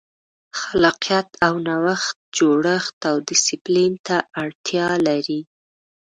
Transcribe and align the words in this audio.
خلاقیت 0.59 1.27
او 1.45 1.53
نوښت 1.67 2.15
جوړښت 2.37 2.97
او 3.09 3.15
ډیسپلین 3.27 3.93
ته 4.07 4.17
اړتیا 4.43 4.87
لري. 5.07 5.39